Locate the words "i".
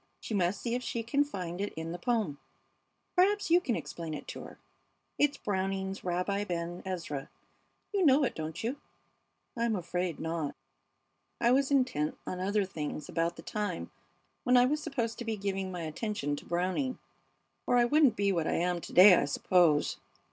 11.39-11.51, 14.57-14.65, 17.77-17.85, 18.47-18.53, 19.13-19.25